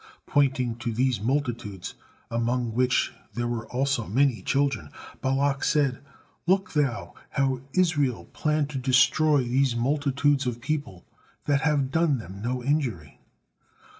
[0.25, 1.93] Pointing to these multitudes,
[2.31, 4.89] among which there were also may children,
[5.21, 6.03] Balak said,
[6.47, 11.05] "Look thou, how Israel plan to destroy these multitudes of people
[11.45, 13.19] that have done them no injury."